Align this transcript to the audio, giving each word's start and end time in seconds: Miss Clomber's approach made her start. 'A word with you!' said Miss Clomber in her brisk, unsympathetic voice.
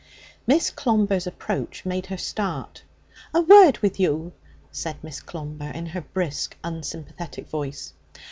Miss 0.47 0.71
Clomber's 0.71 1.27
approach 1.27 1.85
made 1.85 2.07
her 2.07 2.17
start. 2.17 2.81
'A 3.35 3.41
word 3.41 3.77
with 3.83 3.99
you!' 3.99 4.31
said 4.71 4.95
Miss 5.03 5.19
Clomber 5.19 5.69
in 5.69 5.85
her 5.85 6.01
brisk, 6.01 6.57
unsympathetic 6.63 7.47
voice. 7.47 7.93